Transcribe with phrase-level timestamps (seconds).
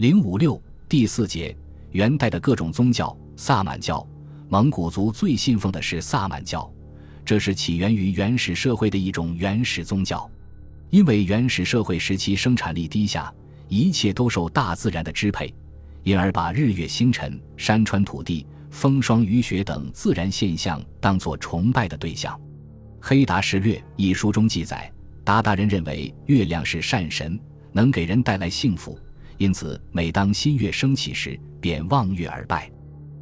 [0.00, 0.58] 零五六
[0.88, 1.54] 第四节，
[1.90, 3.14] 元代的各种宗教。
[3.36, 4.02] 萨满教，
[4.48, 6.72] 蒙古族最信奉的是萨满教，
[7.22, 10.26] 这是起源于原始社会的一种原始宗教。
[10.88, 13.30] 因为原始社会时期生产力低下，
[13.68, 15.52] 一切都受大自然的支配，
[16.02, 22.34] 因而把日月星辰、山川土地、风霜雨雪等自然现象当作崇拜的对象。
[23.02, 24.90] 《黑达时略》一书中记载，
[25.22, 27.38] 达达人认为月亮是善神，
[27.70, 28.98] 能给人带来幸福，
[29.40, 32.70] 因此每当新月升起时，便望月而拜。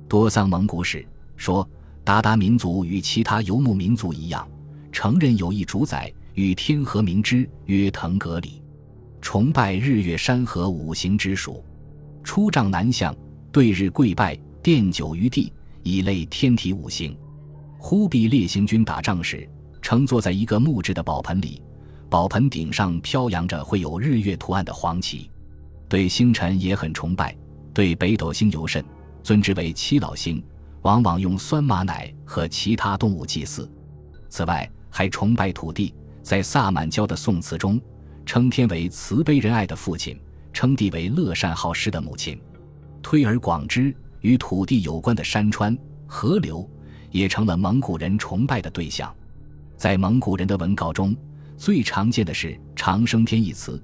[0.09, 1.65] 多桑蒙古史说，
[2.05, 4.49] 鞑靼民族与其他游牧民族一样，
[4.91, 8.61] 承认有一主宰，与天河明之，曰腾格里，
[9.21, 11.65] 崇拜日月山河五行之属，
[12.25, 13.15] 出帐南向，
[13.53, 15.53] 对日跪拜，奠酒于地，
[15.85, 17.17] 以类天体五行。
[17.79, 19.49] 忽必烈行军打仗时，
[19.81, 21.63] 乘坐在一个木质的宝盆里，
[22.11, 25.31] 宝盆顶上飘扬着绘有日月图案的黄旗。
[25.89, 27.37] 对星辰也很崇拜，
[27.73, 28.85] 对北斗星尤甚。
[29.23, 30.43] 尊之为七老星，
[30.83, 33.71] 往往用酸马奶和其他动物祭祀。
[34.29, 35.95] 此外，还崇拜土地。
[36.23, 37.81] 在萨满教的宋词中，
[38.27, 40.19] 称天为慈悲仁爱的父亲，
[40.53, 42.39] 称地为乐善好施的母亲。
[43.03, 46.69] 推而广之，与土地有关的山川、河流，
[47.11, 49.15] 也成了蒙古人崇拜的对象。
[49.77, 51.17] 在蒙古人的文稿中，
[51.57, 53.83] 最常见的是“长生天”一词，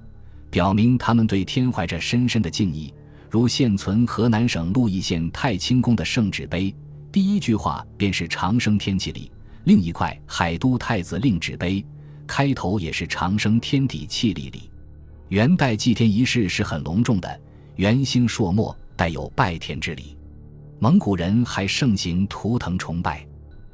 [0.55, 2.93] 表明他们对天怀着深深的敬意。
[3.29, 6.73] 如现存河南省鹿邑县太清宫的圣旨碑，
[7.11, 9.29] 第一句话便是“长生天气力”；
[9.65, 11.85] 另一块海都太子令旨碑，
[12.25, 14.71] 开头也是“长生天地气力力”。
[15.27, 17.41] 元代祭天仪式是很隆重的，
[17.75, 20.15] 元星朔末，带有拜天之礼。
[20.79, 23.27] 蒙古人还盛行图腾崇拜，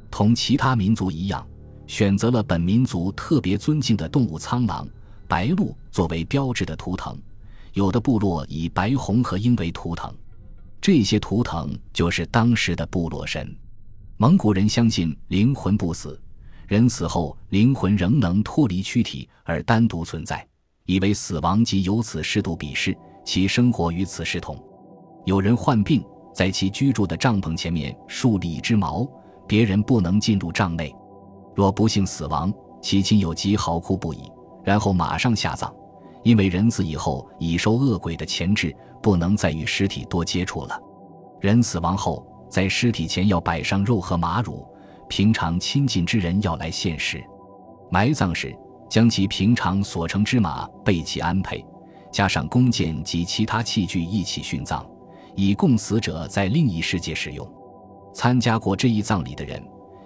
[0.10, 1.46] 同其他民族一样，
[1.86, 4.88] 选择了本民族特别尊敬的动物苍狼、
[5.32, 7.18] 白鹿作为标志的图腾。
[7.72, 10.14] 有的部落以白红和鹰为图腾，
[10.82, 13.56] 这些图腾就是当时的部落神。
[14.18, 16.22] 蒙古人相信灵魂不死，
[16.68, 20.46] 人死后灵魂仍能脱离躯体而单独存在，
[20.86, 22.94] 以为死亡即由此适度鄙视
[23.24, 24.62] 其生活与此视同。
[25.24, 26.04] 有人患病，
[26.36, 29.08] 在其居住的帐篷前面竖立一只矛，
[29.48, 30.94] 别人不能进入帐内。
[31.56, 34.30] 若不幸死亡，其亲友即嚎哭不已，
[34.64, 35.74] 然后马上下葬。
[36.24, 40.80] 因为人死以后已受恶鬼的钳制，不能再与尸体多接触了。
[41.40, 44.64] 人死亡后，在尸体前要摆上肉和马乳，
[45.08, 47.24] 平常亲近之人要来献食。
[47.90, 48.56] 埋葬时，
[48.88, 51.66] 将其平常所乘之马备齐安配，
[52.12, 54.86] 加上弓箭及其他器具一起殉葬，
[55.36, 57.52] 以供死者在另一世界使用。
[58.14, 59.60] 参加过这一葬礼的人，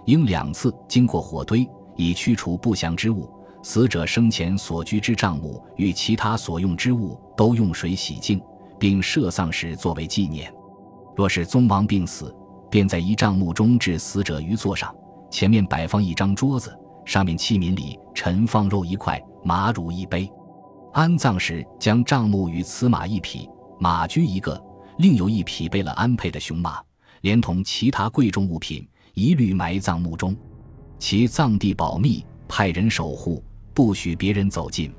[0.06, 3.30] 应两次经过火堆，以驱除不祥之物。
[3.66, 8.40] 死者生前所居之帐幕与其他所用之物都用水洗净，
[8.78, 10.53] 并设丧时作为纪念。
[11.16, 12.31] 若是宗亡病死，
[12.70, 14.96] 便在一帐幕中置死者于座上，
[15.31, 20.32] 前面摆放一张桌子，上面器皿里陈放肉一块，马乳一杯。
[20.94, 23.50] 安葬时，将帐幕与此马一匹，
[23.80, 24.64] 马驹一个，
[25.00, 26.80] 另有一匹备了安配的雄马，
[27.22, 30.38] 连同其他贵重物品，一律埋葬墓中，
[31.00, 33.44] 其葬地保密，派人守护。
[33.75, 34.90] 不许别人走近，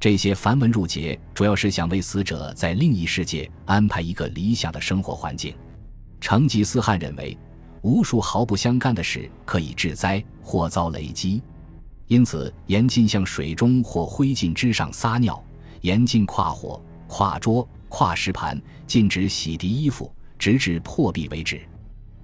[0.00, 5.54] 这些繁文缛节主要是想为死者在另一世界安排一个理想的生活环境。
[6.20, 7.38] 成吉思汗认为，
[7.80, 11.40] 无数毫不相干的事可以致灾或遭雷击，
[12.08, 15.40] 因此严禁向水中或灰烬之上撒尿，
[15.82, 21.60] 严禁跨火、跨桌、跨石盘，禁止洗涤衣服，直至破壁为止。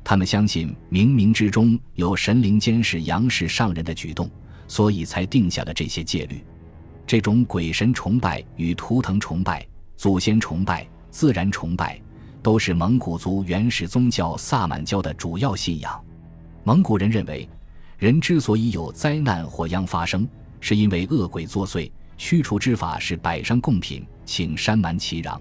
[0.02, 4.28] 他们相信冥冥之中有神灵监视阳世上人的举动。
[4.66, 6.44] 所以才定下了这些戒律。
[7.06, 9.66] 这种鬼神崇拜与图腾崇拜、
[9.96, 12.00] 祖先崇拜、自然崇拜，
[12.42, 16.02] 都是蒙古族原始宗教萨满教的主要信仰。
[16.62, 17.48] 蒙古人认为，
[17.98, 20.26] 人之所以有灾难或殃发生，
[20.60, 21.90] 是因为恶鬼作祟。
[22.16, 25.40] 驱除之法是摆上贡品，请山蛮祈禳。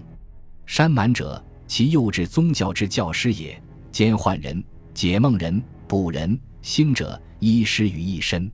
[0.66, 3.58] 山蛮者，其幼稚宗教之教师也，
[3.92, 4.62] 兼幻人、
[4.92, 8.50] 解梦人、卜人、星者，医师于一身。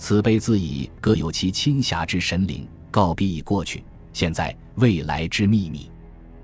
[0.00, 5.90] 此辈自以各有其亲侠之神灵，告必已过去，现在未来之秘密。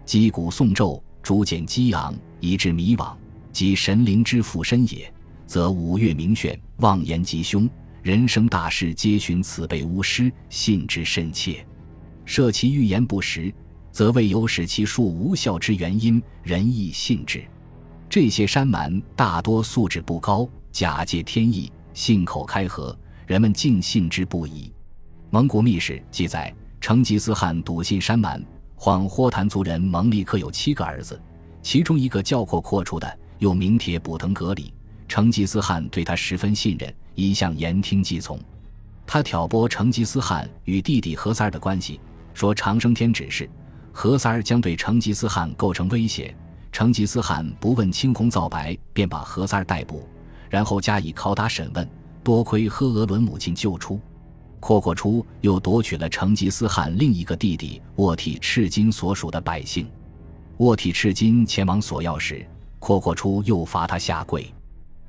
[0.05, 3.17] 击鼓诵咒，逐渐激昂，以致迷惘，
[3.53, 5.11] 即神灵之附身也。
[5.47, 7.67] 则五岳明炫，妄言吉凶，
[8.03, 11.67] 人生大事皆寻此辈巫师，信之甚切。
[12.27, 13.51] 设其预言不实，
[13.91, 17.43] 则未有使其术无效之原因，人亦信之。
[18.07, 22.95] 这些山蛮大多素质不高，假借天意，信口开河。
[23.27, 24.73] 人们竟信之不疑。
[25.31, 28.43] 蒙古秘史记载，成吉思汗笃信山蛮，
[28.77, 31.21] 晃霍坦族人蒙利克有七个儿子，
[31.61, 34.73] 其中一个叫阔阔出的，又名铁卜腾格里。
[35.09, 38.39] 成吉思汗对他十分信任，一向言听计从。
[39.05, 42.01] 他挑拨成吉思汗与弟弟何塞儿的关系，
[42.33, 43.49] 说长生天指示
[43.93, 46.35] 何塞儿将对成吉思汗构成威胁。
[46.71, 50.09] 成吉思汗不问青红皂白，便把何塞儿逮捕，
[50.49, 51.89] 然后加以拷打审问。
[52.27, 54.01] 多亏赫额伦母亲救出，
[54.59, 59.89] 阔阔出又夺取了成吉思汗另一个弟弟沃体赤金所属的百姓。
[60.57, 62.45] 沃体赤金前往索要时，
[62.81, 64.53] 阔阔出又罚他下跪。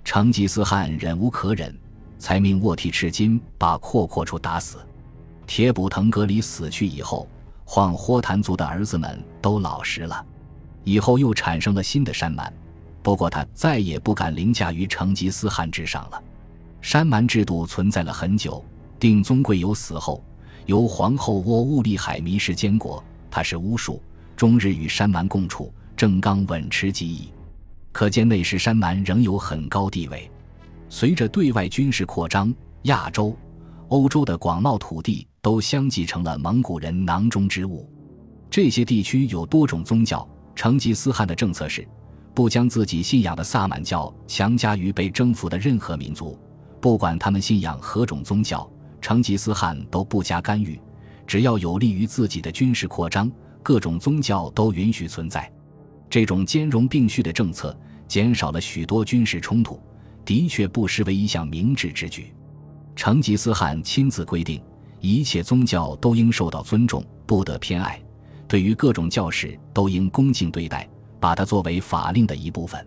[0.05, 1.75] 成吉思汗忍无可忍，
[2.19, 4.77] 才命沃体赤金把阔阔出打死。
[5.47, 7.27] 铁卜腾格里死去以后，
[7.65, 10.23] 晃霍坦族的儿子们都老实了。
[10.83, 12.53] 以后又产生了新的山蛮，
[13.01, 16.23] 不过他再也不敢凌驾于成吉思汗之上了。
[16.87, 18.63] 山蛮制度存在了很久。
[18.97, 20.23] 定宗贵由死后，
[20.67, 24.01] 由皇后窝兀利海迷失监国，他是巫术，
[24.37, 27.27] 终日与山蛮共处，正刚稳持己矣。
[27.91, 30.31] 可见那时山蛮仍有很高地位。
[30.87, 33.35] 随着对外军事扩张，亚洲、
[33.89, 37.85] 欧洲的广袤土地都相继成了蒙古人囊中之物。
[38.49, 40.25] 这些地区有多种宗教。
[40.55, 41.85] 成吉思汗的政策是，
[42.33, 46.39] 不将自己信仰的萨满教强加于被征服的任何民族。
[46.79, 48.69] 不管他们信仰何种宗教，
[49.01, 50.79] 成吉思汗都不加干预，
[51.25, 53.31] 只要有利于自己的军事扩张，
[53.63, 55.51] 各种宗教都允许存在。
[56.09, 57.77] 这种兼容并蓄的政策
[58.07, 59.81] 减少了许多军事冲突，
[60.23, 62.33] 的确不失为一项明智之举。
[62.95, 64.61] 成吉思汗亲自规定，
[64.99, 68.01] 一切宗教都应受到尊重，不得偏爱，
[68.47, 70.87] 对于各种教士都应恭敬对待，
[71.19, 72.85] 把它作为法令的一部分。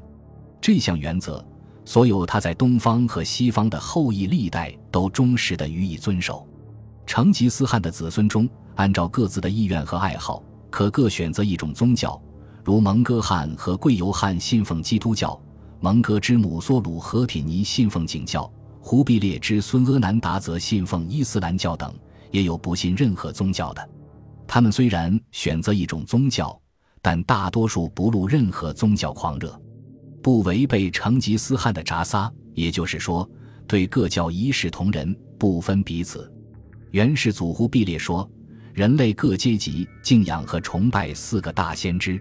[0.60, 1.44] 这项原则。
[1.84, 6.46] 所有他在东方和西方的后裔历代都忠实地予以遵守。
[7.06, 12.20] 成吉思汗的子孙中，按照各自的意愿和爱好，可各选择一种宗教。
[12.64, 15.40] 如蒙哥汗和贵由汗信奉基督教，
[15.80, 18.50] 蒙哥之母索鲁和铁尼信奉景教，
[18.80, 21.92] 忽必烈之孙阿难达则信奉伊斯兰教等。
[22.30, 23.88] 也有不信任何宗教的。
[24.46, 26.56] 他们虽然选择一种宗教，
[27.02, 29.60] 但大多数不露任何宗教狂热。
[30.22, 33.28] 不违背成吉思汗的札撒，也就是说，
[33.66, 36.30] 对各教一视同仁，不分彼此。
[36.90, 38.28] 元世祖忽必烈说
[38.74, 42.20] ：“人类各阶级敬仰和崇拜四个大先知。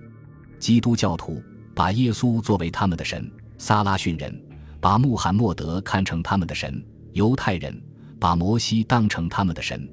[0.60, 1.42] 基督教徒
[1.74, 4.40] 把耶稣作为他们的神，撒拉逊人
[4.80, 7.82] 把穆罕默德看成他们的神，犹太人
[8.20, 9.90] 把摩西当成他们的神，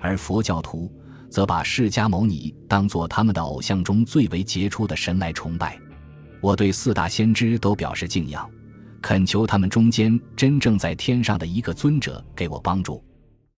[0.00, 0.92] 而佛教徒
[1.30, 5.78] 则把释迦牟尼当作他们的偶像中最为杰出的神来崇拜。”
[6.46, 8.48] 我对四大先知都表示敬仰，
[9.02, 13.04] 恳求他们中间真正在天上的一个尊者给我帮助。